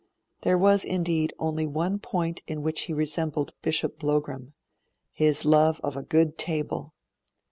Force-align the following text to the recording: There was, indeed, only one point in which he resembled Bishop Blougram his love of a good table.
There 0.41 0.57
was, 0.57 0.83
indeed, 0.83 1.31
only 1.37 1.67
one 1.67 1.99
point 1.99 2.41
in 2.47 2.63
which 2.63 2.85
he 2.85 2.91
resembled 2.93 3.53
Bishop 3.61 3.99
Blougram 3.99 4.53
his 5.13 5.45
love 5.45 5.79
of 5.83 5.95
a 5.95 6.01
good 6.01 6.39
table. 6.39 6.95